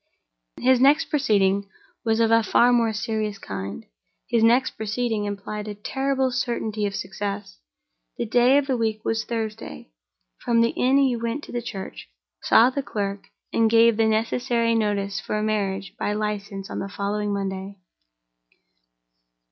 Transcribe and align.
His 0.59 0.79
next 0.81 1.11
proceeding 1.11 1.69
was 2.03 2.19
of 2.19 2.31
a 2.31 2.41
far 2.41 2.73
more 2.73 2.91
serious 2.91 3.37
kind; 3.37 3.85
his 4.27 4.43
next 4.43 4.71
proceeding 4.71 5.25
implied 5.25 5.67
a 5.67 5.75
terrible 5.75 6.31
certainty 6.31 6.87
of 6.87 6.95
success. 6.95 7.59
The 8.17 8.25
day 8.25 8.57
of 8.57 8.65
the 8.65 8.77
week 8.77 9.05
was 9.05 9.23
Thursday. 9.23 9.91
From 10.39 10.61
the 10.61 10.71
inn 10.71 10.97
he 10.97 11.15
went 11.15 11.43
to 11.43 11.51
the 11.51 11.61
church, 11.61 12.09
saw 12.41 12.71
the 12.71 12.81
clerk, 12.81 13.27
and 13.53 13.69
gave 13.69 13.95
the 13.97 14.07
necessary 14.07 14.73
notice 14.73 15.19
for 15.19 15.37
a 15.37 15.43
marriage 15.43 15.95
by 15.99 16.13
license 16.13 16.71
on 16.71 16.79
the 16.79 16.89
following 16.89 17.31
Monday. 17.31 17.77